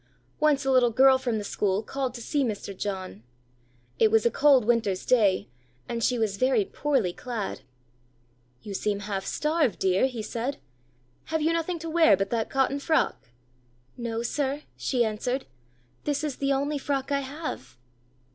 [0.39, 2.75] Once a little girl from the school called to see Mr.
[2.75, 3.21] John.
[3.99, 5.47] It was a cold winter's day,
[5.87, 7.61] and she was very poorly clad.
[8.63, 10.57] "You seem half starved, dear," he said;
[11.25, 13.29] "have you nothing to wear but that cotton frock?"
[13.95, 15.45] "No, sir," she answered;
[16.05, 17.77] "this is the only frock I have."